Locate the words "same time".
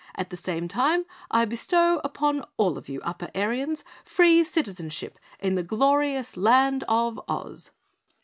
0.35-1.05